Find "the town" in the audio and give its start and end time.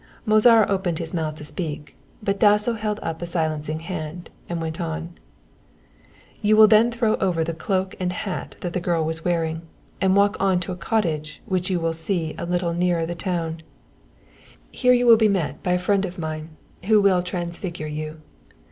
13.05-13.61